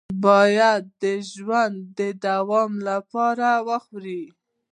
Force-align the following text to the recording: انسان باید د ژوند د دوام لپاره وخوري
انسان 0.07 0.21
باید 0.25 0.83
د 1.03 1.05
ژوند 1.33 1.77
د 1.99 1.99
دوام 2.25 2.71
لپاره 2.89 3.49
وخوري 3.67 4.23